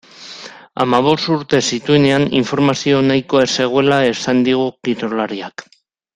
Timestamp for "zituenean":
1.75-2.25